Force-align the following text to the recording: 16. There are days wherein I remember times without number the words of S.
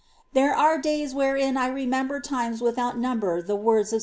16. 0.29 0.29
There 0.33 0.55
are 0.55 0.81
days 0.81 1.13
wherein 1.13 1.57
I 1.57 1.67
remember 1.67 2.19
times 2.19 2.59
without 2.59 2.97
number 2.97 3.39
the 3.39 3.55
words 3.55 3.93
of 3.93 3.97
S. 3.97 3.99